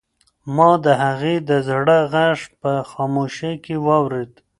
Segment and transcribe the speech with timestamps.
[0.55, 4.31] ما د هغې د زړه غږ په خاموشۍ کې واورېد.